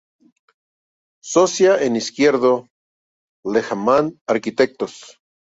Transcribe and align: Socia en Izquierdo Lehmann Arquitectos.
Socia 1.23 1.79
en 1.83 1.95
Izquierdo 1.95 2.65
Lehmann 3.45 4.19
Arquitectos. 4.27 5.19